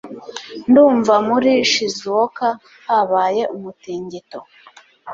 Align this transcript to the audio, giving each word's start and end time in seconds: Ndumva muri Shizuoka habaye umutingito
Ndumva 0.69 1.13
muri 1.29 1.51
Shizuoka 1.71 2.47
habaye 2.89 3.43
umutingito 3.55 4.39